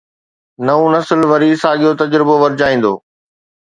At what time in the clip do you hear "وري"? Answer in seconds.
1.31-1.51